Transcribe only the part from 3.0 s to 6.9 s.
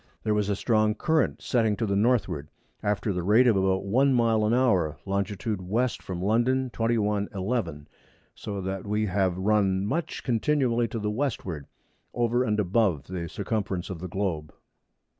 the rate of about 1 Mile an Hour, Longit. W. from London.